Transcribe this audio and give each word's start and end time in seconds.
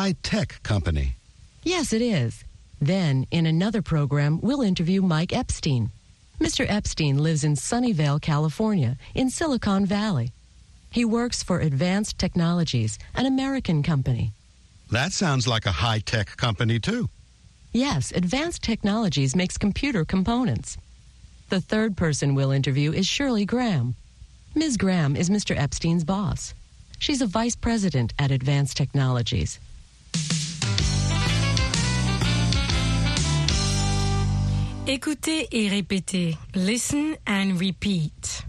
high 0.00 0.14
tech 0.22 0.62
company. 0.62 1.14
Yes, 1.62 1.92
it 1.92 2.00
is. 2.00 2.42
Then, 2.80 3.26
in 3.30 3.44
another 3.44 3.82
program, 3.82 4.40
we'll 4.40 4.62
interview 4.62 5.02
Mike 5.02 5.34
Epstein. 5.34 5.90
Mr. 6.40 6.64
Epstein 6.66 7.18
lives 7.18 7.44
in 7.44 7.54
Sunnyvale, 7.54 8.22
California, 8.22 8.96
in 9.14 9.28
Silicon 9.28 9.84
Valley. 9.84 10.32
He 10.90 11.04
works 11.04 11.42
for 11.42 11.60
Advanced 11.60 12.18
Technologies, 12.18 12.98
an 13.14 13.26
American 13.26 13.82
company. 13.82 14.32
That 14.90 15.12
sounds 15.12 15.46
like 15.46 15.66
a 15.66 15.80
high 15.84 15.98
tech 15.98 16.34
company, 16.38 16.78
too. 16.78 17.10
Yes, 17.74 18.10
Advanced 18.10 18.62
Technologies 18.62 19.36
makes 19.36 19.58
computer 19.58 20.06
components. 20.06 20.78
The 21.50 21.60
third 21.60 21.94
person 21.94 22.34
we'll 22.34 22.52
interview 22.52 22.90
is 22.90 23.06
Shirley 23.06 23.44
Graham. 23.44 23.94
Ms. 24.54 24.78
Graham 24.78 25.14
is 25.14 25.28
Mr. 25.28 25.54
Epstein's 25.54 26.04
boss. 26.04 26.54
She's 26.98 27.20
a 27.20 27.26
vice 27.26 27.54
president 27.54 28.14
at 28.18 28.30
Advanced 28.30 28.78
Technologies. 28.78 29.60
Écoutez 34.92 35.46
et 35.52 35.68
répétez. 35.68 36.36
Listen 36.56 37.14
and 37.24 37.60
repeat. 37.60 38.42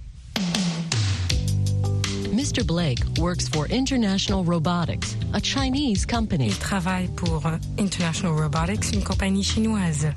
Mr. 2.33 2.65
Blake 2.65 2.97
works 3.19 3.47
for 3.47 3.67
International 3.67 4.43
Robotics, 4.43 5.15
a 5.35 5.39
Chinese 5.39 6.03
company. 6.03 6.47
Il 6.47 6.57
travaille 6.57 7.09
pour 7.15 7.45
International 7.77 8.33
Robotics, 8.33 8.91
une 8.91 9.03
compagnie 9.03 9.43
chinoise. 9.43 10.07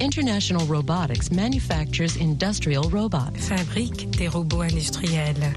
International 0.00 0.66
Robotics 0.66 1.30
manufactures 1.30 2.16
industrial 2.18 2.84
robots. 2.84 3.36
Fabrique 3.36 4.10
des 4.12 4.28
robots 4.28 4.62
industriels. 4.62 5.52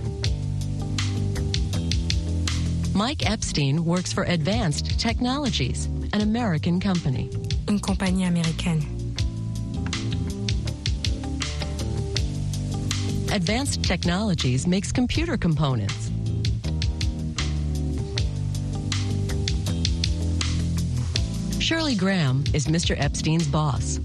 Mike 2.94 3.24
Epstein 3.26 3.86
works 3.86 4.12
for 4.12 4.24
Advanced 4.24 5.00
Technologies, 5.00 5.88
an 6.18 6.24
American 6.24 6.80
company. 6.80 7.30
Une 7.70 7.80
compagnie 7.80 8.26
américaine. 8.26 8.82
Advanced 13.32 13.84
Technologies 13.84 14.66
makes 14.66 14.92
computer 14.92 15.38
components. 15.38 16.10
Shirley 21.60 21.94
Graham 21.94 22.44
is 22.52 22.66
Mr. 22.66 23.00
Epstein's 23.00 23.46
boss. 23.46 24.00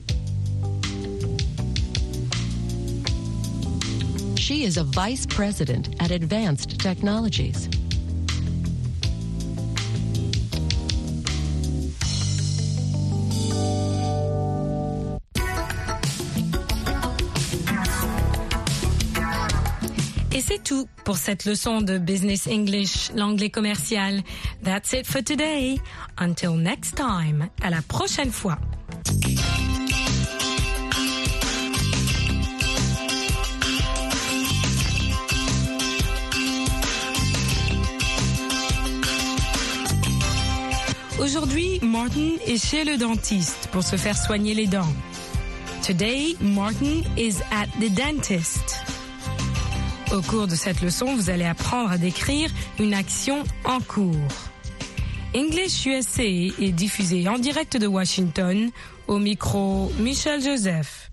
She 4.36 4.64
is 4.64 4.76
a 4.76 4.84
vice 4.84 5.24
president 5.24 5.94
at 5.98 6.10
Advanced 6.10 6.78
Technologies. 6.78 7.70
Pour 21.04 21.16
cette 21.16 21.44
leçon 21.44 21.80
de 21.80 21.98
Business 21.98 22.46
English, 22.46 23.10
l'anglais 23.14 23.50
commercial. 23.50 24.22
That's 24.62 24.92
it 24.92 25.06
for 25.06 25.22
today. 25.22 25.78
Until 26.18 26.56
next 26.56 26.96
time. 26.96 27.48
À 27.62 27.70
la 27.70 27.82
prochaine 27.82 28.30
fois. 28.30 28.58
Aujourd'hui, 41.22 41.78
Martin 41.82 42.36
est 42.46 42.58
chez 42.58 42.84
le 42.84 42.96
dentiste 42.96 43.68
pour 43.70 43.84
se 43.84 43.94
faire 43.96 44.16
soigner 44.16 44.54
les 44.54 44.66
dents. 44.66 44.92
Today, 45.86 46.36
Martin 46.40 47.02
is 47.16 47.40
at 47.52 47.68
the 47.80 47.94
dentist. 47.94 48.71
Au 50.12 50.20
cours 50.20 50.46
de 50.46 50.54
cette 50.54 50.82
leçon, 50.82 51.14
vous 51.16 51.30
allez 51.30 51.46
apprendre 51.46 51.90
à 51.90 51.96
décrire 51.96 52.50
une 52.78 52.92
action 52.92 53.44
en 53.64 53.80
cours. 53.80 54.12
English 55.34 55.86
USA 55.86 56.22
est 56.22 56.72
diffusé 56.72 57.26
en 57.28 57.38
direct 57.38 57.78
de 57.78 57.86
Washington 57.86 58.70
au 59.08 59.18
micro 59.18 59.90
Michel 59.98 60.42
Joseph. 60.42 61.10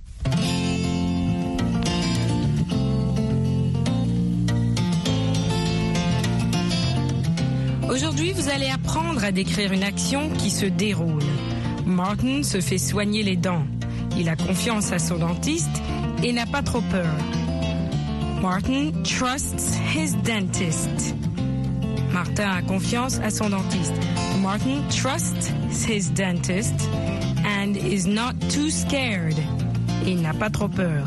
Aujourd'hui, 7.90 8.34
vous 8.34 8.50
allez 8.50 8.68
apprendre 8.68 9.24
à 9.24 9.32
décrire 9.32 9.72
une 9.72 9.84
action 9.84 10.30
qui 10.32 10.52
se 10.52 10.66
déroule. 10.66 11.24
Martin 11.86 12.44
se 12.44 12.60
fait 12.60 12.78
soigner 12.78 13.24
les 13.24 13.38
dents. 13.38 13.66
Il 14.18 14.28
a 14.28 14.36
confiance 14.36 14.92
à 14.92 15.00
son 15.00 15.20
dentiste 15.20 15.82
et 16.22 16.34
n'a 16.34 16.46
pas 16.46 16.62
trop 16.62 16.82
peur. 16.82 17.39
Martin 18.42 18.94
trusts 19.04 19.76
his 19.76 20.16
dentist. 20.24 21.14
Martin 22.14 22.50
a 22.50 22.62
confiance 22.62 23.20
à 23.20 23.30
son 23.30 23.50
dentiste. 23.50 23.94
Martin 24.42 24.82
trusts 24.90 25.52
his 25.86 26.10
dentist 26.10 26.74
and 27.46 27.76
is 27.76 28.08
not 28.08 28.34
too 28.50 28.70
scared. 28.70 29.36
Il 30.06 30.22
n'a 30.22 30.34
pas 30.34 30.50
trop 30.50 30.70
peur. 30.70 31.06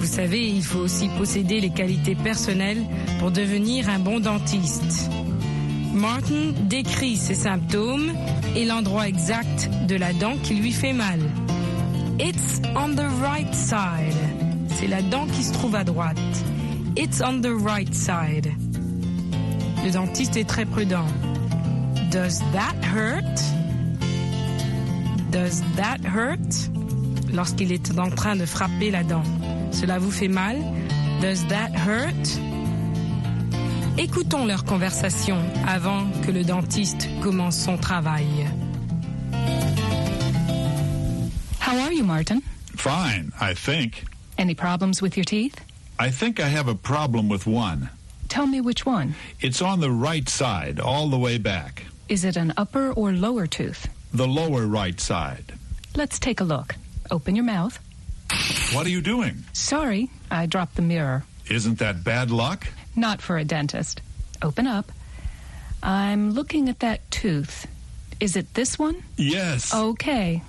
Vous 0.00 0.06
savez, 0.06 0.48
il 0.48 0.64
faut 0.64 0.80
aussi 0.80 1.08
posséder 1.16 1.60
les 1.60 1.70
qualités 1.70 2.16
personnelles 2.16 2.84
pour 3.20 3.30
devenir 3.30 3.88
un 3.88 4.00
bon 4.00 4.18
dentiste. 4.18 5.08
Martin 5.94 6.52
décrit 6.64 7.16
ses 7.16 7.36
symptômes 7.36 8.12
et 8.56 8.64
l'endroit 8.64 9.06
exact 9.06 9.70
de 9.86 9.94
la 9.94 10.12
dent 10.14 10.36
qui 10.42 10.54
lui 10.54 10.72
fait 10.72 10.94
mal. 10.94 11.20
It's 12.18 12.60
on 12.74 12.96
the 12.96 13.06
right 13.22 13.54
side. 13.54 14.41
C'est 14.82 14.88
la 14.88 15.00
dent 15.00 15.28
qui 15.28 15.44
se 15.44 15.52
trouve 15.52 15.76
à 15.76 15.84
droite. 15.84 16.18
It's 16.96 17.20
on 17.20 17.40
the 17.40 17.52
right 17.64 17.94
side. 17.94 18.52
Le 19.84 19.92
dentiste 19.92 20.36
est 20.36 20.48
très 20.48 20.64
prudent. 20.64 21.06
Does 22.10 22.40
that 22.52 22.74
hurt? 22.92 23.40
Does 25.30 25.62
that 25.76 25.98
hurt? 26.04 26.68
Lorsqu'il 27.32 27.70
est 27.70 27.96
en 27.96 28.10
train 28.10 28.34
de 28.34 28.44
frapper 28.44 28.90
la 28.90 29.04
dent. 29.04 29.22
Cela 29.70 30.00
vous 30.00 30.10
fait 30.10 30.26
mal? 30.26 30.56
Does 31.20 31.46
that 31.46 31.70
hurt? 31.86 32.40
Écoutons 33.98 34.46
leur 34.46 34.64
conversation 34.64 35.36
avant 35.64 36.10
que 36.26 36.32
le 36.32 36.42
dentiste 36.42 37.08
commence 37.22 37.56
son 37.56 37.76
travail. 37.76 38.26
How 41.60 41.78
are 41.78 41.92
you, 41.92 42.02
Martin? 42.02 42.40
Fine, 42.76 43.30
I 43.40 43.54
think. 43.54 44.06
Any 44.42 44.56
problems 44.56 45.00
with 45.00 45.16
your 45.16 45.22
teeth? 45.22 45.60
I 46.00 46.10
think 46.10 46.40
I 46.40 46.48
have 46.48 46.66
a 46.66 46.74
problem 46.74 47.28
with 47.28 47.46
one. 47.46 47.90
Tell 48.28 48.48
me 48.48 48.60
which 48.60 48.84
one. 48.84 49.14
It's 49.40 49.62
on 49.62 49.78
the 49.78 49.92
right 49.92 50.28
side, 50.28 50.80
all 50.80 51.08
the 51.08 51.16
way 51.16 51.38
back. 51.38 51.84
Is 52.08 52.24
it 52.24 52.36
an 52.36 52.52
upper 52.56 52.90
or 52.90 53.12
lower 53.12 53.46
tooth? 53.46 53.88
The 54.12 54.26
lower 54.26 54.66
right 54.66 54.98
side. 54.98 55.52
Let's 55.94 56.18
take 56.18 56.40
a 56.40 56.44
look. 56.44 56.74
Open 57.12 57.36
your 57.36 57.44
mouth. 57.44 57.78
What 58.72 58.84
are 58.84 58.90
you 58.90 59.00
doing? 59.00 59.44
Sorry, 59.52 60.10
I 60.28 60.46
dropped 60.46 60.74
the 60.74 60.82
mirror. 60.82 61.22
Isn't 61.48 61.78
that 61.78 62.02
bad 62.02 62.32
luck? 62.32 62.66
Not 62.96 63.22
for 63.22 63.38
a 63.38 63.44
dentist. 63.44 64.02
Open 64.42 64.66
up. 64.66 64.90
I'm 65.84 66.32
looking 66.32 66.68
at 66.68 66.80
that 66.80 67.08
tooth. 67.12 67.68
Is 68.18 68.34
it 68.34 68.54
this 68.54 68.76
one? 68.76 69.04
Yes. 69.16 69.72
Okay. 69.72 70.42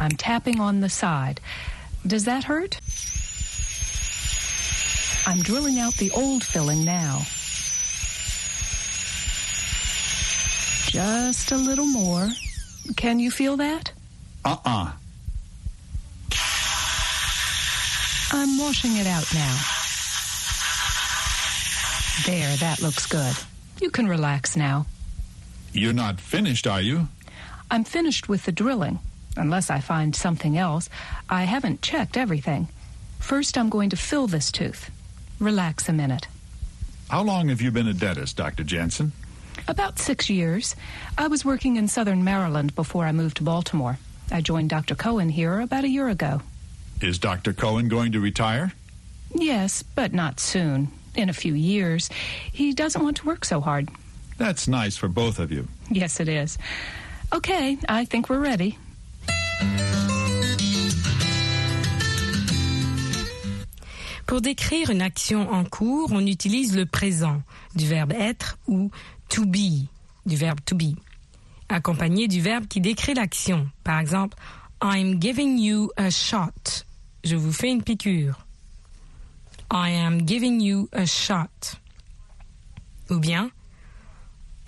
I'm 0.00 0.16
tapping 0.16 0.58
on 0.58 0.80
the 0.80 0.88
side. 0.88 1.40
Does 2.06 2.24
that 2.24 2.44
hurt? 2.44 2.80
I'm 5.30 5.42
drilling 5.42 5.78
out 5.78 5.94
the 5.94 6.10
old 6.10 6.42
filling 6.42 6.84
now. 6.84 7.18
Just 10.90 11.52
a 11.52 11.56
little 11.56 11.86
more. 11.86 12.28
Can 12.96 13.20
you 13.20 13.30
feel 13.30 13.56
that? 13.58 13.92
Uh-uh. 14.44 14.90
I'm 18.32 18.58
washing 18.58 18.96
it 18.96 19.06
out 19.06 19.32
now. 19.32 19.56
There, 22.26 22.56
that 22.56 22.82
looks 22.82 23.06
good. 23.06 23.36
You 23.80 23.90
can 23.90 24.08
relax 24.08 24.56
now. 24.56 24.86
You're 25.72 25.92
not 25.92 26.20
finished, 26.20 26.66
are 26.66 26.80
you? 26.80 27.06
I'm 27.70 27.84
finished 27.84 28.28
with 28.28 28.46
the 28.46 28.52
drilling. 28.52 28.98
Unless 29.36 29.70
I 29.70 29.78
find 29.78 30.16
something 30.16 30.58
else, 30.58 30.90
I 31.28 31.44
haven't 31.44 31.82
checked 31.82 32.16
everything. 32.16 32.66
First, 33.20 33.56
I'm 33.56 33.68
going 33.68 33.90
to 33.90 33.96
fill 33.96 34.26
this 34.26 34.50
tooth. 34.50 34.90
Relax 35.40 35.88
a 35.88 35.92
minute. 35.92 36.28
How 37.08 37.22
long 37.22 37.48
have 37.48 37.60
you 37.60 37.70
been 37.70 37.88
a 37.88 37.94
dentist, 37.94 38.36
Dr. 38.36 38.62
Jensen? 38.62 39.12
About 39.66 39.98
six 39.98 40.30
years. 40.30 40.76
I 41.18 41.26
was 41.28 41.44
working 41.44 41.76
in 41.76 41.88
southern 41.88 42.22
Maryland 42.24 42.74
before 42.74 43.04
I 43.06 43.12
moved 43.12 43.38
to 43.38 43.42
Baltimore. 43.42 43.98
I 44.30 44.40
joined 44.42 44.70
Dr. 44.70 44.94
Cohen 44.94 45.28
here 45.28 45.60
about 45.60 45.84
a 45.84 45.88
year 45.88 46.08
ago. 46.08 46.40
Is 47.00 47.18
Dr. 47.18 47.52
Cohen 47.52 47.88
going 47.88 48.12
to 48.12 48.20
retire? 48.20 48.72
Yes, 49.34 49.82
but 49.82 50.12
not 50.12 50.38
soon. 50.40 50.88
in 51.16 51.28
a 51.28 51.32
few 51.32 51.54
years. 51.54 52.08
He 52.52 52.72
doesn't 52.72 53.02
want 53.02 53.16
to 53.16 53.26
work 53.26 53.44
so 53.44 53.60
hard. 53.60 53.88
That's 54.38 54.68
nice 54.68 54.96
for 54.96 55.08
both 55.08 55.40
of 55.40 55.50
you. 55.50 55.66
Yes, 55.90 56.20
it 56.20 56.28
is. 56.28 56.56
Okay, 57.32 57.78
I 57.88 58.04
think 58.04 58.28
we're 58.30 58.38
ready. 58.38 58.78
Pour 64.30 64.40
décrire 64.40 64.90
une 64.90 65.02
action 65.02 65.50
en 65.50 65.64
cours, 65.64 66.12
on 66.12 66.24
utilise 66.24 66.76
le 66.76 66.86
présent 66.86 67.42
du 67.74 67.84
verbe 67.88 68.12
être 68.12 68.58
ou 68.68 68.88
to 69.28 69.44
be 69.44 69.88
du 70.24 70.36
verbe 70.36 70.60
to 70.64 70.76
be, 70.76 70.94
accompagné 71.68 72.28
du 72.28 72.40
verbe 72.40 72.68
qui 72.68 72.80
décrit 72.80 73.14
l'action. 73.14 73.68
Par 73.82 73.98
exemple, 73.98 74.38
I'm 74.80 75.20
giving 75.20 75.58
you 75.58 75.90
a 75.96 76.10
shot. 76.10 76.84
Je 77.24 77.34
vous 77.34 77.52
fais 77.52 77.72
une 77.72 77.82
piqûre. 77.82 78.46
I 79.68 79.90
am 79.96 80.24
giving 80.24 80.60
you 80.60 80.88
a 80.92 81.06
shot. 81.06 81.80
Ou 83.10 83.18
bien, 83.18 83.50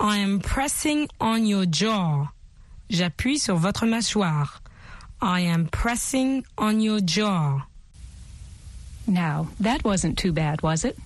I 0.01 0.17
am 0.17 0.41
pressing 0.41 1.07
on 1.21 1.37
your 1.37 1.63
jaw. 1.71 2.27
J'appuie 2.89 3.39
sur 3.39 3.55
votre 3.55 3.85
mâchoire. 3.85 4.61
I 5.21 5.47
am 5.47 5.69
pressing 5.69 6.43
on 6.57 6.81
your 6.81 6.99
jaw. 6.99 7.61
Now, 9.07 9.47
that 9.59 9.83
wasn't 9.83 10.17
too 10.17 10.31
bad, 10.31 10.61
was 10.61 10.85
it? 10.85 10.97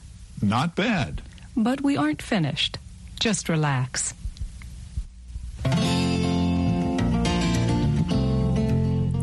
Not 0.42 0.76
bad. 0.76 1.22
But 1.56 1.82
we 1.82 1.98
aren't 1.98 2.22
finished. 2.22 2.78
Just 3.20 3.50
relax. 3.50 4.14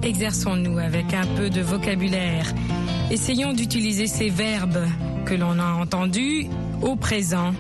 Exerçons-nous 0.03 0.79
avec 0.79 1.15
un 1.15 1.27
peu 1.37 1.49
de 1.49 1.63
vocabulaire. 1.63 2.53
Essayons 3.11 3.53
d'utiliser 3.55 4.07
ces 4.07 4.29
verbes 4.29 4.87
que 5.25 5.35
l'on 5.35 5.59
a 5.59 5.73
entendus 5.73 6.47
au 6.83 6.97
présent 6.97 7.55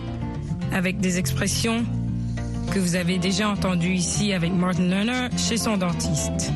avec 0.72 1.00
des 1.00 1.18
expressions 1.18 1.84
que 2.72 2.78
vous 2.78 2.96
avez 2.96 3.18
déjà 3.18 3.48
entendues 3.48 3.94
ici 3.94 4.32
avec 4.32 4.52
Martin 4.52 4.88
Lerner 4.88 5.28
chez 5.36 5.56
son 5.56 5.76
dentiste. 5.76 6.52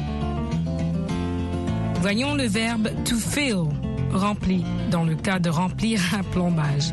Voyons 2.00 2.34
le 2.34 2.46
verbe 2.46 2.88
to 3.04 3.16
fill, 3.16 3.68
rempli, 4.12 4.64
dans 4.90 5.04
le 5.04 5.14
cas 5.14 5.38
de 5.38 5.50
remplir 5.50 6.00
un 6.14 6.22
plombage. 6.22 6.92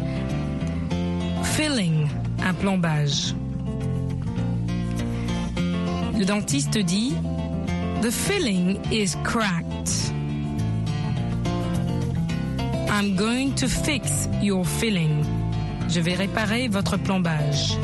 Filling, 1.44 2.08
un 2.44 2.54
plombage. 2.54 3.34
Le 6.18 6.26
dentiste 6.26 6.78
dit 6.78 7.14
The 8.02 8.12
filling 8.12 8.78
is 8.92 9.16
cracked. 9.24 10.12
I'm 12.90 13.16
going 13.16 13.54
to 13.56 13.68
fix 13.68 14.30
your 14.42 14.66
filling. 14.66 15.24
Je 15.90 16.00
vais 16.00 16.14
réparer 16.14 16.68
votre 16.68 16.98
plombage. 16.98 17.78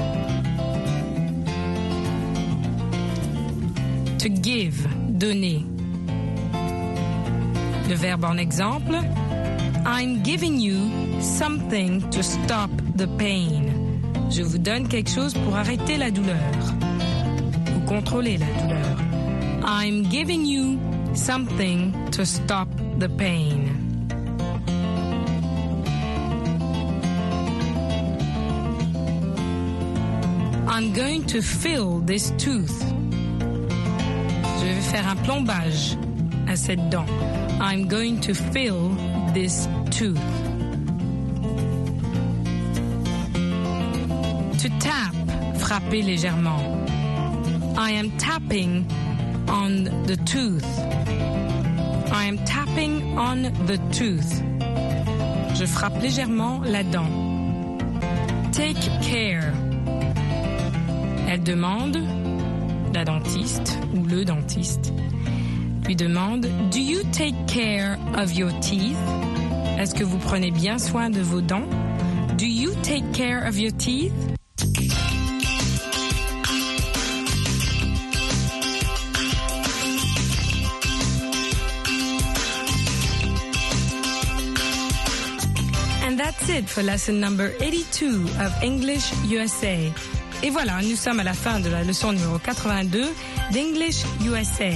To 4.19 4.29
give, 4.29 4.87
donner. 5.09 5.70
Le 7.91 7.97
verbe 7.97 8.23
en 8.23 8.37
exemple, 8.37 8.95
I'm 9.85 10.23
giving 10.23 10.57
you 10.57 10.77
something 11.19 11.99
to 12.11 12.23
stop 12.23 12.69
the 12.95 13.05
pain. 13.17 13.65
Je 14.29 14.43
vous 14.43 14.59
donne 14.59 14.87
quelque 14.87 15.09
chose 15.09 15.33
pour 15.33 15.57
arrêter 15.57 15.97
la 15.97 16.09
douleur 16.09 16.37
ou 17.75 17.85
contrôler 17.85 18.37
la 18.37 18.45
douleur. 18.45 18.97
I'm 19.65 20.09
giving 20.09 20.45
you 20.45 20.79
something 21.13 21.91
to 22.11 22.23
stop 22.23 22.69
the 22.97 23.09
pain. 23.09 23.67
I'm 30.65 30.93
going 30.93 31.25
to 31.25 31.41
fill 31.41 31.99
this 32.05 32.31
tooth. 32.37 32.85
Je 34.61 34.65
vais 34.65 34.81
faire 34.81 35.09
un 35.09 35.17
plombage 35.17 35.97
à 36.47 36.55
cette 36.55 36.87
dent. 36.87 37.05
I'm 37.61 37.87
going 37.87 38.19
to 38.21 38.33
fill 38.33 38.89
this 39.33 39.67
tooth. 39.91 40.17
To 44.61 44.69
tap, 44.79 45.13
frapper 45.59 46.01
légèrement. 46.01 46.89
I 47.77 47.91
am 47.91 48.17
tapping 48.17 48.87
on 49.47 49.83
the 50.07 50.17
tooth. 50.25 50.65
I 52.11 52.25
am 52.25 52.39
tapping 52.45 53.15
on 53.15 53.43
the 53.67 53.77
tooth. 53.91 54.41
Je 55.53 55.65
frappe 55.67 56.01
légèrement 56.01 56.61
la 56.65 56.81
dent. 56.81 57.11
Take 58.51 58.89
care. 59.03 59.53
Elle 61.29 61.43
demande, 61.43 61.99
la 62.91 63.05
dentiste 63.05 63.77
ou 63.93 64.03
le 64.03 64.25
dentiste, 64.25 64.91
lui 65.85 65.95
demande 65.95 66.47
Do 66.71 66.79
you 66.79 67.01
take 67.11 67.35
care 67.47 67.97
of 68.17 68.33
your 68.33 68.51
teeth? 68.61 68.97
Est-ce 69.79 69.95
que 69.95 70.03
vous 70.03 70.17
prenez 70.17 70.51
bien 70.51 70.77
soin 70.77 71.09
de 71.09 71.21
vos 71.21 71.41
dents? 71.41 71.67
Do 72.37 72.45
you 72.45 72.71
take 72.83 73.11
care 73.13 73.47
of 73.47 73.57
your 73.57 73.71
teeth? 73.77 74.13
And 86.03 86.17
that's 86.17 86.49
it 86.49 86.67
for 86.69 86.83
lesson 86.83 87.19
number 87.19 87.53
82 87.59 88.25
of 88.39 88.63
English 88.63 89.11
USA. 89.29 89.91
Et 90.43 90.49
voilà, 90.49 90.81
nous 90.81 90.95
sommes 90.95 91.19
à 91.19 91.23
la 91.23 91.33
fin 91.33 91.59
de 91.59 91.69
la 91.69 91.83
leçon 91.83 92.11
numéro 92.13 92.39
82 92.39 93.05
d'English 93.51 94.03
USA. 94.25 94.71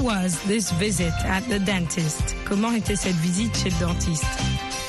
Was 0.00 0.42
this 0.44 0.72
visit 0.72 1.12
at 1.26 1.42
the 1.48 1.58
dentist? 1.58 2.34
Comment 2.46 2.72
était 2.72 2.96
cette 2.96 3.16
visite 3.16 3.54
chez 3.56 3.68
le 3.70 3.78
dentiste? 3.80 4.24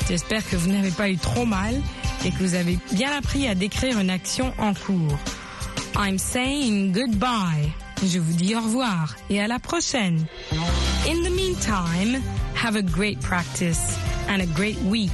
J'espère 0.08 0.48
que 0.50 0.56
vous 0.56 0.72
n'avez 0.72 0.92
pas 0.92 1.10
eu 1.10 1.18
trop 1.18 1.46
mal 1.46 1.76
et 2.24 2.32
que 2.32 2.38
vous 2.38 2.56
avez 2.56 2.80
bien 2.94 3.12
appris 3.12 3.48
à 3.48 3.56
décrire 3.56 4.00
une 4.00 4.10
action 4.10 4.54
en 4.58 4.74
cours. 4.74 5.18
I'm 5.98 6.18
saying 6.18 6.94
goodbye. 6.94 7.72
Je 8.04 8.20
vous 8.20 8.34
dis 8.34 8.56
au 8.56 8.62
revoir 8.62 9.16
et 9.30 9.42
à 9.42 9.48
la 9.48 9.60
prochaine. 9.60 10.26
In 11.06 11.24
the 11.24 11.32
meantime, 11.32 12.22
have 12.56 12.78
a 12.78 12.82
great 12.82 13.20
practice 13.20 13.98
and 14.30 14.42
a 14.42 14.46
great 14.56 14.78
week. 14.84 15.12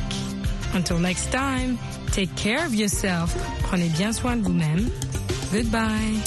Until 0.75 0.99
next 0.99 1.31
time, 1.31 1.79
take 2.11 2.33
care 2.35 2.63
of 2.65 2.75
yourself. 2.75 3.35
Prenez 3.63 3.89
bien 3.97 4.13
soin 4.13 4.37
de 4.37 4.43
vous-même. 4.43 4.89
Goodbye. 5.51 6.21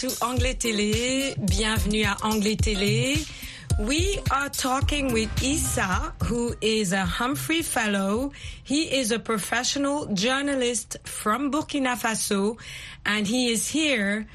To 0.00 0.08
Anglais 0.24 0.54
Télé. 0.54 1.34
Bienvenue 1.38 2.04
à 2.04 2.16
Anglais 2.22 2.54
Télé. 2.54 3.18
We 3.80 4.20
are 4.30 4.48
talking 4.48 5.12
with 5.12 5.28
Issa, 5.42 6.14
who 6.22 6.54
is 6.60 6.92
a 6.92 7.04
Humphrey 7.04 7.62
Fellow. 7.62 8.30
He 8.62 8.82
is 8.84 9.10
a 9.10 9.18
professional 9.18 10.06
journalist 10.14 10.98
from 11.02 11.50
Burkina 11.50 11.96
Faso, 11.96 12.56
and 13.04 13.26
he 13.26 13.50
is 13.50 13.66
here. 13.66 14.26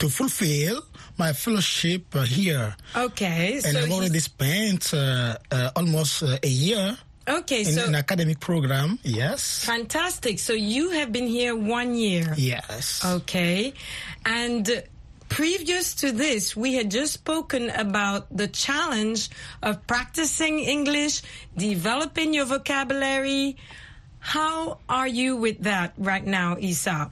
to 0.00 0.08
fulfill 0.08 0.82
my 1.16 1.32
fellowship 1.32 2.12
here. 2.26 2.74
Okay, 2.96 3.60
And 3.64 3.76
so 3.76 3.78
I've 3.78 3.92
already 3.92 4.18
spent 4.18 4.92
uh, 4.92 5.36
uh, 5.52 5.70
almost 5.76 6.24
uh, 6.24 6.38
a 6.42 6.48
year 6.48 6.98
okay, 7.28 7.60
in 7.60 7.66
so 7.66 7.86
an 7.86 7.94
academic 7.94 8.40
program. 8.40 8.98
Yes. 9.02 9.64
fantastic. 9.64 10.38
So 10.38 10.52
you 10.52 10.90
have 10.90 11.12
been 11.12 11.26
here 11.26 11.56
one 11.56 11.94
year. 11.94 12.34
Yes. 12.36 13.04
Okay. 13.04 13.74
And 14.24 14.82
previous 15.28 15.94
to 15.96 16.12
this, 16.12 16.56
we 16.56 16.74
had 16.74 16.90
just 16.90 17.12
spoken 17.14 17.70
about 17.70 18.34
the 18.34 18.48
challenge 18.48 19.30
of 19.62 19.86
practicing 19.86 20.58
English, 20.58 21.22
developing 21.56 22.34
your 22.34 22.44
vocabulary. 22.44 23.56
How 24.18 24.78
are 24.88 25.08
you 25.08 25.36
with 25.36 25.64
that 25.64 25.94
right 25.98 26.24
now, 26.24 26.56
Isa? 26.58 27.10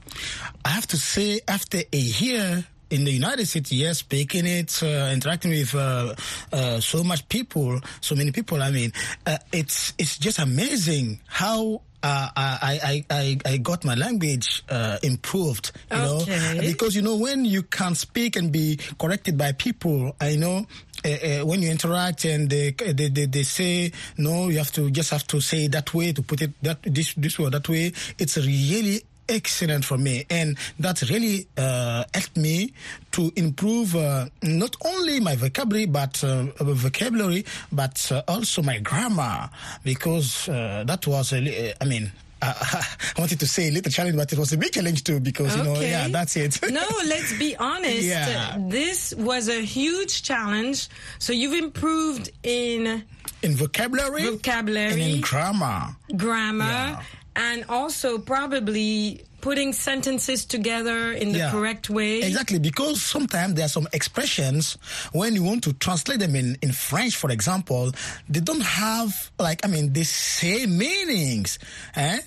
I 0.63 0.69
have 0.69 0.87
to 0.87 0.97
say, 0.97 1.41
after 1.47 1.83
a 1.91 1.97
year 1.97 2.65
in 2.91 3.03
the 3.05 3.11
United 3.11 3.47
States, 3.47 3.71
yes, 3.71 3.99
speaking 3.99 4.45
it, 4.45 4.83
uh, 4.83 5.09
interacting 5.13 5.51
with 5.51 5.73
uh, 5.73 6.13
uh, 6.51 6.79
so 6.79 7.03
much 7.03 7.27
people, 7.29 7.79
so 8.01 8.15
many 8.15 8.31
people. 8.31 8.61
I 8.61 8.71
mean, 8.71 8.91
uh, 9.25 9.37
it's 9.51 9.93
it's 9.97 10.17
just 10.17 10.39
amazing 10.39 11.19
how. 11.27 11.81
Uh, 12.03 12.29
I, 12.35 12.79
I, 12.81 13.05
I, 13.11 13.37
I 13.53 13.57
got 13.57 13.85
my 13.85 13.93
language 13.93 14.63
uh, 14.69 14.97
improved, 15.03 15.71
you 15.91 15.97
Okay. 16.01 16.55
know, 16.57 16.61
because 16.61 16.95
you 16.95 17.03
know 17.03 17.15
when 17.17 17.45
you 17.45 17.61
can 17.61 17.93
speak 17.93 18.35
and 18.37 18.51
be 18.51 18.79
corrected 18.97 19.37
by 19.37 19.51
people, 19.51 20.15
I 20.19 20.35
know 20.35 20.65
uh, 21.05 21.09
uh, 21.09 21.45
when 21.45 21.61
you 21.61 21.69
interact 21.69 22.25
and 22.25 22.49
they, 22.49 22.71
they, 22.71 23.07
they, 23.07 23.27
they 23.27 23.43
say 23.43 23.91
no, 24.17 24.49
you 24.49 24.57
have 24.57 24.71
to 24.71 24.89
just 24.89 25.11
have 25.11 25.27
to 25.27 25.39
say 25.41 25.67
that 25.67 25.93
way 25.93 26.11
to 26.11 26.23
put 26.23 26.41
it 26.41 26.49
that 26.63 26.81
this 26.81 27.13
this 27.13 27.37
way 27.37 27.45
or 27.45 27.49
that 27.51 27.69
way. 27.69 27.93
It's 28.17 28.35
really 28.37 29.03
excellent 29.31 29.85
for 29.85 29.97
me, 29.97 30.25
and 30.29 30.57
that 30.79 31.01
really 31.09 31.47
uh, 31.57 32.03
helped 32.13 32.37
me 32.37 32.73
to 33.11 33.31
improve 33.35 33.95
uh, 33.95 34.25
not 34.43 34.75
only 34.85 35.19
my 35.19 35.35
vocabulary, 35.35 35.85
but 35.87 36.23
uh, 36.23 36.43
vocabulary, 36.59 37.45
but 37.71 38.11
uh, 38.11 38.21
also 38.27 38.61
my 38.61 38.77
grammar, 38.79 39.49
because 39.83 40.47
uh, 40.49 40.83
that 40.85 41.07
was, 41.07 41.33
I 41.33 41.73
mean. 41.85 42.11
Uh, 42.43 42.53
I 42.59 43.19
wanted 43.19 43.39
to 43.41 43.45
say 43.45 43.67
a 43.67 43.71
little 43.71 43.91
challenge, 43.91 44.17
but 44.17 44.33
it 44.33 44.39
was 44.39 44.51
a 44.51 44.57
big 44.57 44.71
challenge 44.71 45.03
too 45.03 45.19
because 45.19 45.55
you 45.55 45.63
know, 45.63 45.79
yeah, 45.79 46.07
that's 46.07 46.35
it. 46.35 46.59
no, 46.71 46.81
let's 47.05 47.37
be 47.37 47.55
honest. 47.55 48.01
Yeah. 48.01 48.57
This 48.67 49.13
was 49.13 49.47
a 49.47 49.61
huge 49.61 50.23
challenge. 50.23 50.89
So 51.19 51.33
you've 51.33 51.53
improved 51.53 52.31
in 52.41 53.03
in 53.43 53.55
vocabulary, 53.55 54.25
Vocabulary. 54.25 54.91
and 54.91 55.01
in 55.01 55.21
grammar. 55.21 55.95
grammar 56.17 56.65
Yeah. 56.65 57.01
And 57.35 57.65
also 57.69 58.17
probably 58.19 59.23
putting 59.41 59.73
sentences 59.73 60.45
together 60.45 61.11
in 61.13 61.31
the 61.31 61.39
Yeah. 61.39 61.51
correct 61.51 61.89
way. 61.89 62.21
Exactly, 62.21 62.59
because 62.59 63.01
sometimes 63.01 63.55
there 63.55 63.65
are 63.65 63.69
some 63.69 63.87
expressions 63.93 64.77
when 65.13 65.33
you 65.33 65.41
want 65.43 65.63
to 65.63 65.73
translate 65.73 66.19
them 66.19 66.35
in, 66.35 66.57
in 66.61 66.71
French, 66.71 67.15
for 67.15 67.31
example, 67.31 67.91
they 68.29 68.39
don't 68.39 68.61
have 68.61 69.31
like 69.39 69.65
I 69.65 69.67
mean 69.69 69.93
the 69.93 70.03
same 70.03 70.77
meanings. 70.77 71.57
Eh? 71.95 72.19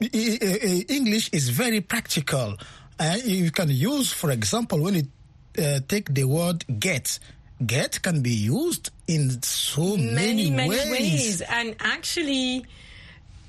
English 0.00 1.30
is 1.32 1.48
very 1.48 1.80
practical. 1.80 2.56
Eh? 3.00 3.16
You 3.24 3.50
can 3.50 3.70
use, 3.70 4.12
for 4.12 4.30
example, 4.30 4.80
when 4.80 4.94
you 4.94 5.02
uh, 5.58 5.80
take 5.88 6.12
the 6.12 6.24
word 6.24 6.64
get. 6.78 7.18
Get 7.64 8.02
can 8.02 8.22
be 8.22 8.30
used 8.34 8.90
in 9.06 9.40
so 9.42 9.96
many, 9.96 10.50
many, 10.50 10.68
many 10.68 10.90
ways. 10.90 10.90
ways. 10.90 11.40
And 11.42 11.76
actually, 11.78 12.66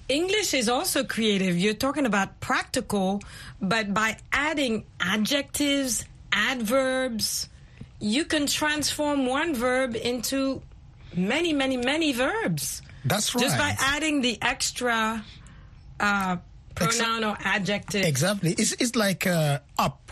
English 0.10 0.53
is 0.53 0.69
also 0.69 1.03
creative. 1.03 1.57
You're 1.57 1.74
talking 1.74 2.05
about 2.05 2.39
practical, 2.39 3.22
but 3.62 3.93
by 3.93 4.17
adding 4.31 4.86
adjectives, 5.00 6.05
adverbs, 6.31 7.50
you 8.00 8.25
can 8.25 8.48
transform 8.48 9.25
one 9.25 9.55
verb 9.55 9.95
into 9.95 10.62
many, 11.15 11.53
many, 11.53 11.77
many 11.77 12.12
verbs. 12.12 12.81
That's 13.05 13.33
right. 13.33 13.41
Just 13.43 13.57
by 13.57 13.75
adding 13.79 14.22
the 14.22 14.38
extra 14.41 15.24
uh, 16.00 16.38
pronoun 16.75 17.24
or 17.24 17.38
adjective. 17.39 18.05
Exactly. 18.05 18.55
It's, 18.57 18.74
it's 18.74 18.95
like 18.95 19.25
uh, 19.27 19.60
up. 19.77 20.12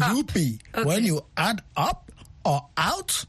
UP. 0.00 0.30
Okay. 0.30 0.58
When 0.84 1.04
you 1.04 1.24
add 1.36 1.62
up 1.76 2.10
or 2.44 2.66
out, 2.76 3.24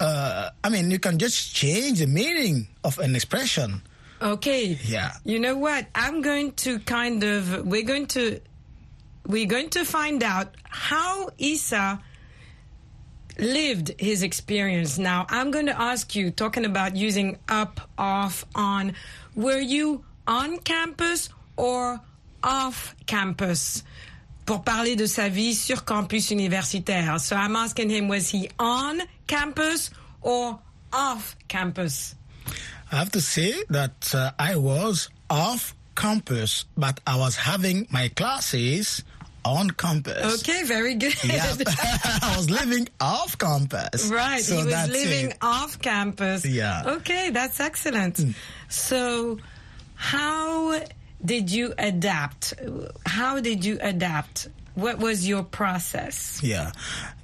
uh, 0.00 0.50
I 0.62 0.68
mean, 0.68 0.90
you 0.90 0.98
can 0.98 1.18
just 1.18 1.54
change 1.54 2.00
the 2.00 2.06
meaning 2.06 2.68
of 2.84 2.98
an 2.98 3.14
expression. 3.16 3.82
Okay. 4.22 4.78
Yeah. 4.84 5.12
You 5.24 5.40
know 5.40 5.56
what? 5.56 5.86
I'm 5.94 6.22
going 6.22 6.52
to 6.52 6.78
kind 6.78 7.24
of 7.24 7.66
we're 7.66 7.82
going 7.82 8.06
to 8.08 8.40
we're 9.26 9.46
going 9.46 9.70
to 9.70 9.84
find 9.84 10.22
out 10.22 10.54
how 10.62 11.30
Isa 11.38 12.00
lived 13.38 13.92
his 13.98 14.22
experience. 14.22 14.98
Now, 14.98 15.26
I'm 15.28 15.50
going 15.50 15.66
to 15.66 15.80
ask 15.80 16.14
you 16.14 16.30
talking 16.30 16.64
about 16.64 16.96
using 16.96 17.38
up, 17.48 17.80
off, 17.98 18.44
on. 18.54 18.94
Were 19.34 19.60
you 19.60 20.04
on 20.26 20.58
campus 20.58 21.28
or 21.56 22.00
off 22.42 22.94
campus? 23.06 23.82
Pour 24.44 24.58
parler 24.60 24.96
de 24.96 25.06
sa 25.06 25.28
vie 25.28 25.54
sur 25.54 25.84
campus 25.84 26.30
universitaire. 26.30 27.20
So 27.20 27.36
I'm 27.36 27.54
asking 27.54 27.90
him, 27.90 28.08
was 28.08 28.28
he 28.28 28.50
on 28.58 29.00
campus 29.26 29.90
or 30.20 30.58
off 30.92 31.36
campus? 31.48 32.16
I 32.92 32.96
have 32.96 33.10
to 33.12 33.20
say 33.20 33.54
that 33.70 34.14
uh, 34.14 34.30
I 34.38 34.56
was 34.56 35.08
off 35.30 35.74
campus, 35.96 36.66
but 36.76 37.00
I 37.06 37.16
was 37.16 37.36
having 37.36 37.86
my 37.90 38.08
classes 38.08 39.02
on 39.44 39.70
campus. 39.70 40.40
Okay, 40.40 40.62
very 40.64 40.94
good. 40.94 41.14
Yeah. 41.24 41.54
I 42.22 42.34
was 42.36 42.50
living 42.50 42.88
off 43.00 43.38
campus. 43.38 44.08
Right, 44.10 44.42
So 44.42 44.58
he 44.58 44.64
was 44.66 44.88
living 44.88 45.30
it. 45.30 45.38
off 45.40 45.80
campus. 45.80 46.44
Yeah. 46.46 46.82
Okay, 46.86 47.30
that's 47.30 47.60
excellent. 47.60 48.20
So, 48.68 49.38
how 49.94 50.80
did 51.24 51.50
you 51.50 51.74
adapt? 51.78 52.54
How 53.06 53.40
did 53.40 53.64
you 53.64 53.78
adapt? 53.80 54.48
What 54.74 54.98
was 54.98 55.26
your 55.28 55.42
process? 55.42 56.40
Yeah, 56.42 56.72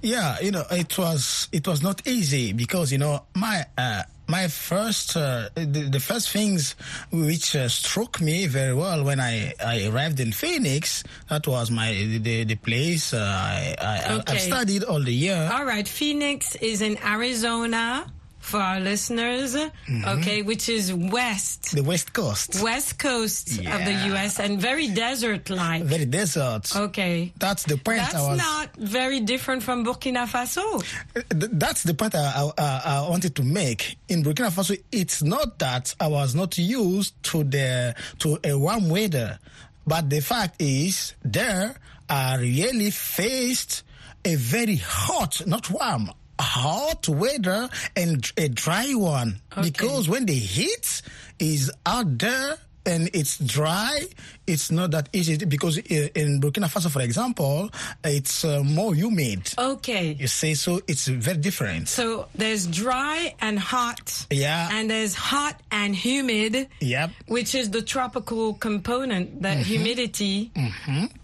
yeah. 0.02 0.40
You 0.40 0.50
know, 0.50 0.64
it 0.70 0.98
was 0.98 1.48
it 1.52 1.66
was 1.66 1.82
not 1.82 2.06
easy 2.06 2.52
because 2.52 2.90
you 2.92 2.98
know 2.98 3.24
my 3.34 3.64
uh, 3.78 4.02
my 4.28 4.46
first 4.46 5.16
uh, 5.16 5.48
the, 5.54 5.88
the 5.90 6.00
first 6.00 6.30
things 6.30 6.76
which 7.10 7.56
uh, 7.56 7.68
struck 7.68 8.20
me 8.20 8.46
very 8.46 8.74
well 8.74 9.02
when 9.04 9.20
I, 9.20 9.54
I 9.64 9.86
arrived 9.88 10.20
in 10.20 10.32
Phoenix. 10.32 11.02
That 11.30 11.46
was 11.46 11.70
my 11.70 11.92
the, 11.92 12.44
the 12.44 12.54
place 12.56 13.14
uh, 13.14 13.18
I, 13.18 13.74
I 13.80 14.14
Okay. 14.18 14.34
I've 14.34 14.40
studied 14.40 14.84
all 14.84 15.00
the 15.02 15.12
year. 15.12 15.48
All 15.52 15.64
right, 15.64 15.86
Phoenix 15.86 16.54
is 16.56 16.82
in 16.82 16.98
Arizona 17.04 18.06
for 18.48 18.58
our 18.60 18.80
listeners, 18.80 19.54
Mm-hmm. 19.54 20.04
okay, 20.18 20.42
which 20.42 20.68
is 20.68 20.92
west, 20.92 21.72
The 21.74 21.82
West 21.82 22.12
Coast, 22.12 22.60
west 22.62 22.98
coast 22.98 23.58
of 23.60 23.80
the 23.84 23.94
US 24.12 24.38
and 24.40 24.60
very 24.60 24.88
desert 24.88 25.48
like. 25.50 25.82
very 25.84 26.04
desert. 26.06 26.64
Okay. 26.74 27.32
That's 27.38 27.64
the 27.64 27.76
point 27.76 27.98
That's 27.98 28.14
I 28.14 28.28
was. 28.28 28.38
not 28.38 28.74
very 28.76 29.20
different 29.20 29.62
from 29.62 29.84
Burkina 29.84 30.26
Faso. 30.26 30.82
That's 31.28 31.82
the 31.84 31.94
point 31.94 32.14
I, 32.14 32.50
I, 32.58 32.82
I 32.84 33.08
wanted 33.08 33.34
to 33.36 33.42
make. 33.42 33.96
In 34.08 34.22
Burkina 34.24 34.50
Faso, 34.50 34.76
it's 34.92 35.22
not 35.22 35.58
that 35.60 35.94
I 36.00 36.08
was 36.08 36.34
not 36.34 36.58
used 36.58 37.14
to 37.30 37.44
the 37.44 37.94
to 38.18 38.38
a 38.44 38.56
warm 38.58 38.88
weather, 38.88 39.38
but 39.86 40.08
the 40.10 40.20
fact 40.20 40.60
is 40.60 41.14
there 41.22 41.76
I 42.08 42.36
really 42.36 42.90
faced 42.90 43.84
a 44.24 44.34
very 44.34 44.76
hot, 44.76 45.46
not 45.46 45.70
warm, 45.70 46.10
hot 46.40 47.08
weather 47.08 47.68
and 47.96 48.30
a 48.36 48.48
dry 48.48 48.92
one. 48.94 49.40
Because 49.60 50.08
when 50.08 50.26
the 50.26 50.34
heat 50.34 51.02
is 51.38 51.70
out 51.84 52.18
there 52.18 52.56
and 52.86 53.10
it's 53.12 53.38
dry, 53.38 54.00
it's 54.46 54.70
not 54.70 54.92
that 54.92 55.10
easy 55.12 55.36
because 55.44 55.78
uh, 55.78 56.08
in 56.14 56.40
Burkina 56.40 56.68
Faso, 56.72 56.90
for 56.90 57.02
example, 57.02 57.68
it's 58.02 58.44
uh, 58.44 58.62
more 58.62 58.94
humid. 58.94 59.52
Okay. 59.58 60.12
You 60.18 60.26
say 60.26 60.54
so, 60.54 60.80
it's 60.88 61.06
very 61.06 61.36
different. 61.36 61.88
So 61.88 62.28
there's 62.34 62.66
dry 62.66 63.34
and 63.40 63.58
hot. 63.58 64.26
Yeah. 64.30 64.70
And 64.72 64.88
there's 64.90 65.14
hot 65.14 65.60
and 65.70 65.94
humid. 65.94 66.68
Yep. 66.80 67.10
Which 67.26 67.54
is 67.54 67.70
the 67.70 67.82
tropical 67.82 68.54
component, 68.54 69.42
the 69.42 69.54
humidity. 69.54 70.50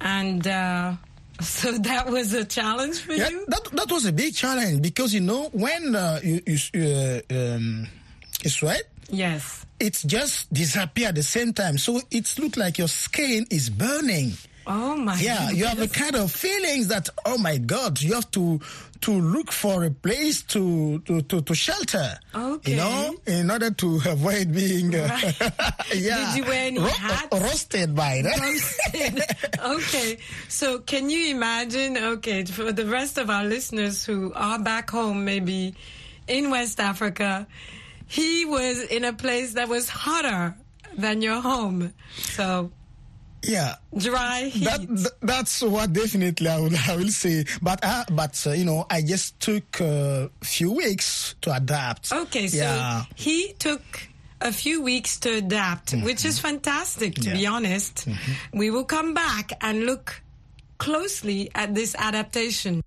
And 0.00 0.46
uh, 0.46 0.94
so 1.40 1.72
that 1.78 2.08
was 2.08 2.32
a 2.32 2.44
challenge 2.44 3.00
for 3.00 3.12
Yeah, 3.14 3.28
you? 3.28 3.44
that 3.48 3.64
that 3.72 3.90
was 3.90 4.04
a 4.06 4.12
big 4.12 4.34
challenge 4.34 4.82
because 4.82 5.12
you 5.14 5.20
know 5.20 5.48
when 5.52 5.94
uh, 5.94 6.20
you 6.22 6.40
you, 6.46 6.58
uh, 6.80 7.20
um, 7.54 7.86
you 8.42 8.50
sweat, 8.50 8.82
Yes. 9.10 9.66
it 9.80 10.00
just 10.06 10.52
disappear 10.52 11.08
at 11.08 11.14
the 11.16 11.22
same 11.22 11.52
time. 11.52 11.76
So 11.78 12.00
it 12.10 12.38
looks 12.38 12.56
like 12.56 12.78
your 12.78 12.88
skin 12.88 13.46
is 13.50 13.68
burning. 13.70 14.32
Oh 14.66 14.96
my 14.96 15.18
Yeah, 15.20 15.50
you 15.50 15.66
have 15.66 15.80
a 15.80 15.88
kind 15.88 16.16
of 16.16 16.30
feelings 16.30 16.88
that 16.88 17.08
oh 17.26 17.36
my 17.38 17.58
god, 17.58 18.00
you 18.00 18.14
have 18.14 18.30
to 18.32 18.60
to 19.02 19.12
look 19.12 19.52
for 19.52 19.84
a 19.84 19.90
place 19.90 20.42
to 20.42 20.98
to 21.00 21.20
to, 21.22 21.42
to 21.42 21.54
shelter. 21.54 22.18
Okay. 22.34 22.70
You 22.72 22.76
know, 22.78 23.14
in 23.26 23.50
order 23.50 23.70
to 23.70 24.00
avoid 24.06 24.52
being 24.52 24.94
uh, 24.94 25.18
yeah 25.94 26.32
Did 26.32 26.36
you 26.36 26.44
wear 26.44 26.66
any 26.68 26.80
hats? 26.80 27.28
roasted 27.32 27.94
by 27.94 28.22
that. 28.22 28.40
Roasted. 28.40 29.22
okay. 29.60 30.18
So 30.48 30.78
can 30.78 31.10
you 31.10 31.30
imagine, 31.34 31.96
okay, 31.98 32.44
for 32.44 32.72
the 32.72 32.86
rest 32.86 33.18
of 33.18 33.28
our 33.28 33.44
listeners 33.44 34.04
who 34.04 34.32
are 34.34 34.58
back 34.58 34.90
home, 34.90 35.24
maybe 35.24 35.74
in 36.26 36.50
West 36.50 36.80
Africa, 36.80 37.46
he 38.06 38.44
was 38.46 38.82
in 38.82 39.04
a 39.04 39.12
place 39.12 39.54
that 39.54 39.68
was 39.68 39.88
hotter 39.88 40.54
than 40.96 41.20
your 41.20 41.40
home. 41.40 41.92
So 42.16 42.70
Yeah. 43.46 43.74
dry 43.96 44.44
heat. 44.52 44.64
That, 44.64 44.80
th- 44.86 45.08
that's 45.22 45.62
what 45.62 45.92
definitely 45.92 46.48
I 46.48 46.58
will, 46.60 46.72
I 46.88 46.96
will 46.96 47.08
say. 47.08 47.44
But 47.62 47.80
uh, 47.82 48.04
but 48.12 48.42
uh, 48.46 48.52
you 48.52 48.64
know, 48.64 48.86
I 48.90 49.02
just 49.02 49.38
took 49.40 49.80
a 49.80 50.30
few 50.42 50.72
weeks 50.72 51.34
to 51.42 51.54
adapt. 51.54 52.12
Okay, 52.12 52.48
so 52.48 52.56
yeah, 52.58 53.04
he 53.14 53.52
took 53.58 53.82
a 54.40 54.52
few 54.52 54.82
weeks 54.82 55.18
to 55.20 55.36
adapt, 55.38 55.92
which 56.02 56.24
is 56.24 56.38
fantastic, 56.38 57.14
to 57.16 57.30
be 57.32 57.38
Yeah. 57.40 57.52
honest. 57.52 58.06
We 58.52 58.70
will 58.70 58.84
come 58.84 59.14
back 59.14 59.52
and 59.60 59.86
look 59.86 60.20
closely 60.78 61.50
at 61.54 61.74
this 61.74 61.94
adaptation. 61.96 62.82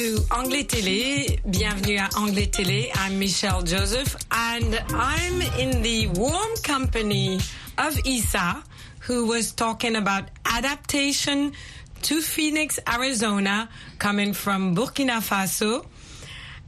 To 0.00 0.18
Anglais 0.30 0.64
Télé. 0.64 1.38
Bienvenue 1.44 1.98
à 1.98 2.08
Anglais 2.16 2.46
Télé. 2.46 2.90
I'm 2.94 3.18
Michelle 3.18 3.66
Joseph 3.66 4.16
and 4.30 4.82
I'm 4.94 5.42
in 5.58 5.82
the 5.82 6.06
warm 6.18 6.56
company 6.62 7.38
of 7.76 8.00
Isa 8.06 8.64
who 9.00 9.26
was 9.26 9.52
talking 9.52 9.96
about 9.96 10.24
adaptation 10.46 11.52
to 12.00 12.22
Phoenix, 12.22 12.80
Arizona, 12.90 13.68
coming 13.98 14.32
from 14.32 14.74
Burkina 14.74 15.20
Faso. 15.20 15.84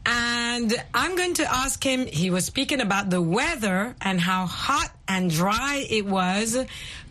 And 0.04 0.74
I'm 0.92 1.16
going 1.16 1.32
to 1.34 1.50
ask 1.50 1.82
him, 1.82 2.04
he 2.06 2.28
was 2.28 2.44
speaking 2.44 2.82
about 2.82 3.08
the 3.08 3.22
weather 3.22 3.96
and 4.02 4.20
how 4.20 4.44
hot 4.44 4.90
and 5.08 5.30
dry 5.30 5.86
it 5.88 6.04
was 6.04 6.58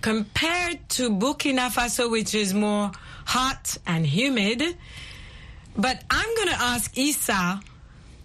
compared 0.01 0.87
to 0.89 1.09
Burkina 1.09 1.71
Faso, 1.71 2.11
which 2.11 2.35
is 2.35 2.53
more 2.53 2.91
hot 3.25 3.75
and 3.87 4.05
humid. 4.05 4.77
But 5.77 6.03
I'm 6.09 6.35
going 6.35 6.49
to 6.49 6.61
ask 6.61 6.97
Isa, 6.97 7.61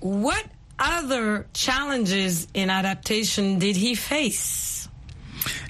what 0.00 0.44
other 0.78 1.46
challenges 1.52 2.48
in 2.54 2.70
adaptation 2.70 3.58
did 3.58 3.76
he 3.76 3.94
face? 3.94 4.88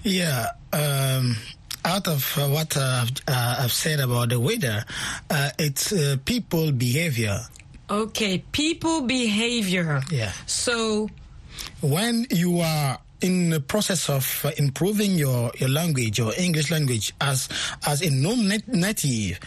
Yeah. 0.03 0.47
Um, 0.73 1.37
out 1.85 2.09
of 2.09 2.37
uh, 2.37 2.49
what 2.49 2.77
uh, 2.77 3.05
I've, 3.05 3.13
uh, 3.29 3.57
I've 3.61 3.73
said 3.73 4.01
about 4.01 4.31
the 4.31 4.41
weather, 4.41 4.85
uh, 5.31 5.51
it's 5.59 5.93
uh, 5.93 6.17
people 6.25 6.73
behavior. 6.73 7.41
Okay, 7.89 8.39
people 8.51 9.03
behavior. 9.03 10.03
Yeah. 10.11 10.33
So, 10.47 11.09
when 11.81 12.27
you 12.31 12.59
are 12.61 12.99
in 13.21 13.51
the 13.51 13.61
process 13.61 14.11
of 14.11 14.43
uh, 14.45 14.51
improving 14.59 15.13
your, 15.13 15.53
your 15.59 15.69
language, 15.69 16.19
your 16.19 16.33
English 16.37 16.71
language, 16.71 17.15
as 17.21 17.49
as 17.87 18.03
a 18.03 18.11
non-native, 18.11 19.39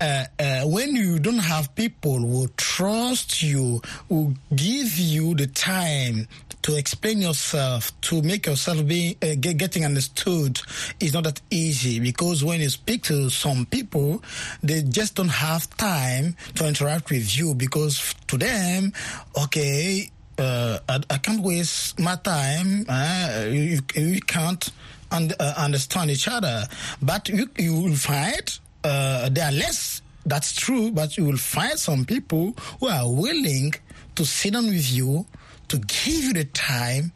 uh, 0.00 0.24
uh, 0.38 0.62
when 0.62 0.94
you 0.94 1.18
don't 1.18 1.38
have 1.38 1.74
people 1.74 2.18
who 2.18 2.48
trust 2.56 3.42
you, 3.42 3.80
who 4.08 4.34
give 4.54 4.98
you 4.98 5.34
the 5.34 5.46
time 5.46 6.28
to 6.62 6.76
explain 6.76 7.22
yourself, 7.22 7.98
to 8.00 8.20
make 8.22 8.46
yourself 8.46 8.84
be 8.86 9.16
uh, 9.22 9.36
get, 9.40 9.56
getting 9.56 9.84
understood, 9.84 10.60
is 11.00 11.14
not 11.14 11.24
that 11.24 11.40
easy 11.50 12.00
because 12.00 12.44
when 12.44 12.60
you 12.60 12.68
speak 12.68 13.04
to 13.04 13.30
some 13.30 13.64
people, 13.66 14.22
they 14.62 14.82
just 14.82 15.14
don't 15.14 15.28
have 15.28 15.68
time 15.76 16.36
to 16.56 16.66
interact 16.66 17.10
with 17.10 17.38
you 17.38 17.54
because 17.54 18.14
to 18.26 18.36
them, 18.36 18.92
okay, 19.40 20.10
uh, 20.38 20.78
I, 20.88 21.00
I, 21.08 21.18
can't 21.18 21.40
waste 21.40 21.98
my 21.98 22.16
time. 22.16 22.84
Uh, 22.88 23.46
you, 23.48 23.80
you, 23.94 24.20
can't 24.20 24.68
uh, 25.10 25.54
understand 25.56 26.10
each 26.10 26.28
other, 26.28 26.64
but 27.00 27.28
you, 27.28 27.48
you 27.56 27.80
will 27.80 27.94
find 27.94 28.58
uh, 28.86 29.28
there 29.30 29.46
are 29.46 29.52
less. 29.52 30.02
That's 30.24 30.52
true, 30.52 30.90
but 30.90 31.16
you 31.16 31.24
will 31.24 31.36
find 31.36 31.78
some 31.78 32.04
people 32.04 32.54
who 32.80 32.88
are 32.88 33.08
willing 33.10 33.74
to 34.16 34.24
sit 34.24 34.52
down 34.54 34.66
with 34.66 34.90
you, 34.90 35.26
to 35.68 35.78
give 35.78 36.24
you 36.24 36.32
the 36.32 36.44
time 36.44 37.12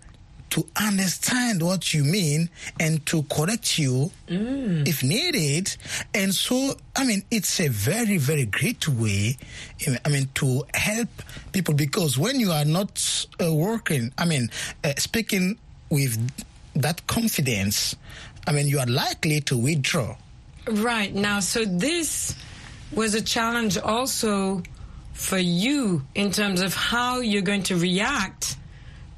to 0.51 0.67
understand 0.77 1.63
what 1.63 1.95
you 1.95 2.03
mean 2.05 2.51
and 2.79 3.05
to 3.07 3.23
correct 3.25 3.79
you 3.79 4.11
mm. 4.29 4.87
if 4.87 5.03
needed. 5.03 5.75
And 6.13 6.35
so, 6.35 6.75
I 6.97 7.05
mean, 7.05 7.23
it's 7.31 7.61
a 7.61 7.69
very, 7.69 8.19
very 8.19 8.47
great 8.47 8.89
way, 8.89 9.37
I 10.05 10.09
mean, 10.09 10.29
to 10.35 10.65
help 10.75 11.09
people 11.53 11.75
because 11.75 12.19
when 12.19 12.41
you 12.41 12.51
are 12.51 12.65
not 12.65 13.27
uh, 13.43 13.53
working, 13.55 14.13
I 14.19 14.25
mean, 14.25 14.51
uh, 14.83 14.93
speaking 14.99 15.57
with 15.89 16.19
that 16.75 17.07
confidence, 17.07 17.95
I 18.47 18.53
mean, 18.53 18.67
you 18.67 18.81
are 18.81 18.87
likely 18.87 19.41
to 19.43 19.57
withdraw. 19.57 20.17
Right. 20.71 21.15
Now, 21.15 21.41
so 21.41 21.65
this 21.65 22.35
was 22.93 23.15
a 23.15 23.23
challenge 23.23 23.79
also 23.79 24.63
for 25.13 25.39
you 25.39 26.03
in 26.15 26.31
terms 26.31 26.61
of 26.61 26.75
how 26.75 27.21
you're 27.21 27.43
going 27.43 27.65
to 27.65 27.77
react 27.77 28.57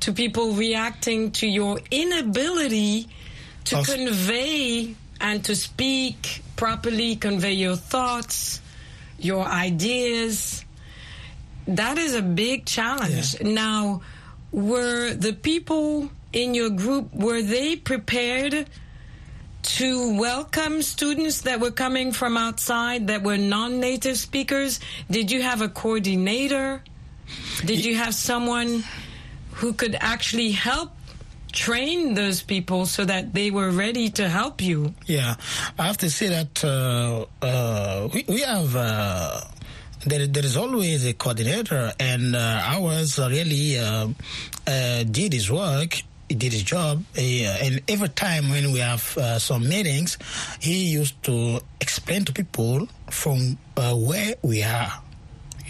to 0.01 0.13
people 0.13 0.53
reacting 0.53 1.31
to 1.31 1.47
your 1.47 1.79
inability 1.91 3.09
to 3.65 3.83
convey 3.83 4.97
and 5.21 5.45
to 5.45 5.55
speak 5.55 6.43
properly, 6.57 7.17
convey 7.17 7.53
your 7.53 7.77
thoughts, 7.77 8.61
your 9.19 9.45
ideas. 9.45 10.65
That 11.69 11.99
is 11.99 12.15
a 12.15 12.23
big 12.23 12.67
challenge. 12.67 13.37
Yeah. 13.41 13.53
Now, 13.53 14.03
were 14.51 15.15
the 15.15 15.33
people 15.33 16.11
in 16.33 16.55
your 16.55 16.71
group 16.71 17.15
were 17.15 17.43
they 17.43 17.77
prepared 17.77 18.69
to 19.79 20.19
welcome 20.19 20.83
students 20.83 21.43
that 21.43 21.59
were 21.61 21.71
coming 21.71 22.13
from 22.13 22.37
outside 22.37 23.07
that 23.07 23.23
were 23.23 23.39
non-native 23.39 24.19
speakers? 24.19 24.81
Did 25.11 25.31
you 25.31 25.41
have 25.43 25.63
a 25.63 25.69
coordinator? 25.69 26.83
Did 27.65 27.85
you 27.85 27.97
have 27.97 28.15
someone 28.15 28.85
who 29.53 29.73
could 29.73 29.97
actually 29.99 30.51
help 30.51 30.91
train 31.53 32.15
those 32.15 32.43
people 32.43 32.87
so 32.87 33.05
that 33.05 33.33
they 33.33 33.51
were 33.51 33.71
ready 33.71 34.09
to 34.11 34.29
help 34.29 34.61
you. 34.63 34.95
Yeah, 35.07 35.37
I 35.79 35.87
have 35.87 35.99
to 35.99 36.11
say 36.11 36.29
that 36.29 36.65
uh, 36.65 37.27
uh, 37.45 38.09
we, 38.13 38.25
we 38.27 38.41
have. 38.41 38.75
Uh, 38.75 39.41
there, 40.05 40.27
there 40.27 40.45
is 40.45 40.57
always 40.57 41.07
a 41.07 41.13
coordinator, 41.13 41.93
and 42.01 42.35
uh, 42.35 42.63
ours 42.65 43.19
really 43.19 43.79
uh, 43.79 44.09
uh, 44.67 45.05
did 45.05 45.33
his 45.33 45.51
work. 45.51 46.03
He 46.33 46.39
did 46.39 46.55
his 46.55 46.63
job, 46.63 47.05
uh, 47.15 47.21
and 47.21 47.83
every 47.89 48.09
time 48.09 48.49
when 48.49 48.73
we 48.73 48.79
have 48.79 49.19
uh, 49.19 49.39
some 49.39 49.69
meetings, 49.69 50.17
he 50.61 50.85
used 50.85 51.23
to 51.25 51.61
explain 51.79 52.25
to 52.25 52.33
people 52.33 52.89
from 53.11 53.59
uh, 53.77 53.95
where 53.95 54.37
we 54.41 54.63
are 54.63 55.03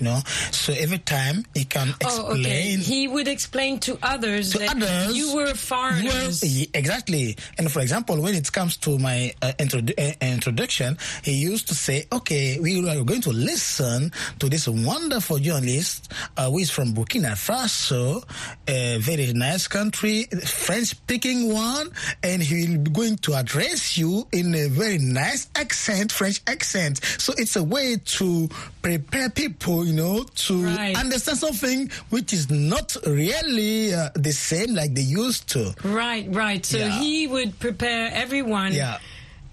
you 0.02 0.10
know. 0.10 0.20
So 0.50 0.72
every 0.72 0.98
time 0.98 1.44
he 1.54 1.64
can 1.64 1.90
explain. 2.00 2.26
Oh, 2.26 2.38
okay. 2.38 2.76
He 2.76 3.06
would 3.06 3.28
explain 3.28 3.78
to 3.80 3.98
others 4.02 4.52
to 4.52 4.66
others, 4.70 5.16
you 5.16 5.34
were 5.34 5.54
foreigners. 5.54 6.42
Were, 6.42 6.66
exactly. 6.74 7.36
And 7.58 7.70
for 7.70 7.80
example, 7.80 8.20
when 8.20 8.34
it 8.34 8.50
comes 8.52 8.76
to 8.78 8.98
my 8.98 9.32
uh, 9.40 9.52
introdu- 9.58 9.98
uh, 9.98 10.14
introduction, 10.20 10.98
he 11.22 11.32
used 11.32 11.68
to 11.68 11.74
say, 11.74 12.06
okay, 12.12 12.58
we 12.58 12.88
are 12.88 13.04
going 13.04 13.20
to 13.22 13.30
listen 13.30 14.10
to 14.40 14.48
this 14.48 14.66
wonderful 14.66 15.38
journalist 15.38 16.12
uh, 16.36 16.50
who 16.50 16.58
is 16.58 16.70
from 16.70 16.94
Burkina 16.94 17.32
Faso, 17.32 18.24
a 18.66 18.98
very 18.98 19.32
nice 19.32 19.68
country, 19.68 20.24
French 20.44 20.88
speaking 20.88 21.52
one, 21.52 21.90
and 22.22 22.42
he 22.42 22.66
will 22.68 22.82
be 22.82 22.90
going 22.90 23.16
to 23.18 23.34
address 23.34 23.96
you 23.96 24.26
in 24.32 24.54
a 24.54 24.68
very 24.68 24.98
nice 24.98 25.48
accent, 25.54 26.10
French 26.10 26.40
accent. 26.46 27.00
So 27.18 27.32
it's 27.36 27.56
a 27.56 27.62
way 27.62 27.96
to 27.96 28.48
prepare 28.82 29.30
people 29.30 29.86
you 29.86 29.92
know, 29.94 30.24
to 30.34 30.64
right. 30.64 30.96
understand 30.98 31.38
something 31.38 31.90
which 32.10 32.32
is 32.32 32.50
not 32.50 32.96
really 33.06 33.94
uh, 33.94 34.10
the 34.14 34.32
same 34.32 34.74
like 34.74 34.94
they 34.94 35.02
used 35.02 35.48
to. 35.50 35.74
Right, 35.84 36.26
right. 36.28 36.64
So 36.64 36.78
yeah. 36.78 36.88
he 36.90 37.26
would 37.26 37.58
prepare 37.58 38.10
everyone. 38.12 38.72
Yeah 38.72 38.98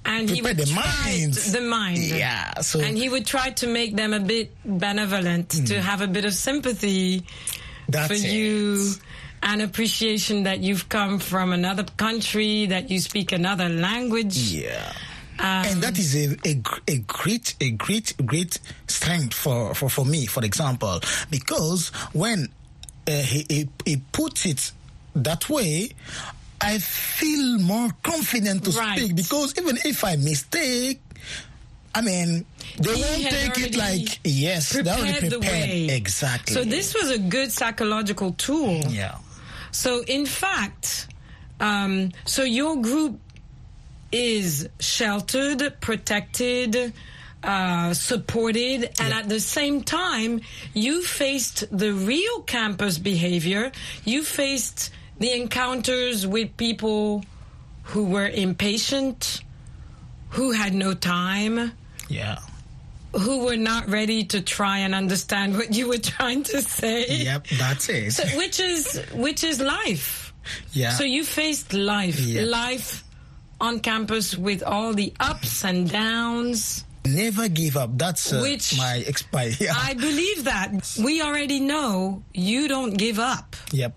and 0.05 0.27
Prepare 0.27 0.35
he 0.35 0.41
would 0.41 0.67
the 0.67 0.73
minds. 0.73 1.51
the 1.51 1.61
mind. 1.61 1.97
Yeah. 1.97 2.59
So 2.61 2.79
and 2.79 2.97
he 2.97 3.09
would 3.09 3.25
try 3.25 3.51
to 3.51 3.67
make 3.67 3.95
them 3.95 4.13
a 4.13 4.19
bit 4.19 4.51
benevolent, 4.65 5.49
mm. 5.49 5.67
to 5.67 5.81
have 5.81 6.01
a 6.01 6.07
bit 6.07 6.25
of 6.25 6.33
sympathy 6.33 7.23
That's 7.87 8.07
for 8.07 8.13
it. 8.13 8.23
you, 8.23 8.93
and 9.43 9.61
appreciation 9.61 10.43
that 10.43 10.59
you've 10.59 10.89
come 10.89 11.19
from 11.19 11.51
another 11.51 11.83
country, 11.97 12.67
that 12.67 12.89
you 12.89 12.99
speak 12.99 13.31
another 13.31 13.69
language. 13.69 14.37
Yeah. 14.37 14.91
Um, 15.39 15.65
and 15.65 15.81
that 15.81 15.97
is 15.97 16.15
a, 16.15 16.37
a, 16.45 16.61
a, 16.87 16.97
great, 16.99 17.55
a 17.61 17.71
great, 17.71 18.13
great 18.25 18.59
strength 18.87 19.33
for, 19.33 19.73
for, 19.73 19.89
for 19.89 20.05
me, 20.05 20.25
for 20.25 20.43
example, 20.43 20.99
because 21.29 21.89
when 22.11 22.49
uh, 23.07 23.11
he, 23.11 23.45
he, 23.49 23.69
he 23.85 23.97
puts 24.11 24.45
it 24.45 24.71
that 25.15 25.49
way, 25.49 25.91
I 26.61 26.77
feel 26.79 27.59
more 27.59 27.89
confident 28.03 28.65
to 28.65 28.71
right. 28.71 28.97
speak 28.97 29.15
because 29.15 29.57
even 29.57 29.77
if 29.85 30.03
I 30.03 30.17
mistake, 30.17 30.99
I 31.95 32.01
mean, 32.01 32.45
they 32.77 32.95
he 32.95 33.01
won't 33.01 33.33
take 33.33 33.57
it 33.59 33.75
like 33.77 34.19
yes, 34.23 34.71
they 34.71 34.89
already 34.89 35.29
prepared. 35.29 35.69
The 35.69 35.91
exactly. 35.91 36.53
So 36.53 36.63
this 36.63 36.93
was 36.93 37.11
a 37.11 37.17
good 37.17 37.51
psychological 37.51 38.33
tool. 38.33 38.81
Yeah. 38.89 39.17
So 39.71 40.03
in 40.03 40.25
fact, 40.25 41.07
um, 41.59 42.11
so 42.25 42.43
your 42.43 42.81
group 42.81 43.19
is 44.11 44.69
sheltered, 44.79 45.79
protected, 45.81 46.93
uh, 47.43 47.93
supported, 47.93 48.89
and 48.99 49.13
at 49.13 49.29
the 49.29 49.39
same 49.39 49.83
time, 49.83 50.41
you 50.73 51.01
faced 51.03 51.65
the 51.75 51.93
real 51.93 52.41
campus 52.41 52.97
behavior. 52.97 53.71
You 54.03 54.23
faced 54.23 54.91
the 55.19 55.31
encounters 55.33 56.25
with 56.27 56.55
people 56.57 57.23
who 57.83 58.05
were 58.05 58.27
impatient, 58.27 59.41
who 60.29 60.51
had 60.51 60.73
no 60.73 60.93
time. 60.93 61.71
Yeah. 62.07 62.39
Who 63.13 63.45
were 63.45 63.57
not 63.57 63.89
ready 63.89 64.25
to 64.25 64.41
try 64.41 64.79
and 64.79 64.93
understand 64.93 65.55
what 65.55 65.73
you 65.73 65.87
were 65.87 65.97
trying 65.97 66.43
to 66.43 66.61
say. 66.61 67.07
Yep, 67.23 67.47
that's 67.57 67.89
it. 67.89 68.11
So, 68.11 68.23
which 68.37 68.59
is 68.59 69.03
which 69.13 69.43
is 69.43 69.59
life. 69.59 70.31
Yeah. 70.73 70.91
So 70.91 71.03
you 71.03 71.23
faced 71.23 71.73
life. 71.73 72.19
Yeah. 72.19 72.43
Life 72.43 73.03
on 73.61 73.79
campus 73.79 74.37
with 74.37 74.63
all 74.63 74.93
the 74.93 75.13
ups 75.19 75.63
and 75.65 75.89
downs. 75.89 76.85
Never 77.05 77.47
give 77.47 77.77
up. 77.77 77.97
That's 77.97 78.31
uh, 78.33 78.39
Which 78.41 78.77
my 78.77 79.03
expire. 79.07 79.51
Yeah. 79.59 79.73
I 79.77 79.93
believe 79.93 80.43
that. 80.45 80.97
We 81.01 81.21
already 81.21 81.59
know 81.59 82.23
you 82.33 82.67
don't 82.67 82.95
give 82.97 83.19
up. 83.19 83.55
Yep. 83.71 83.93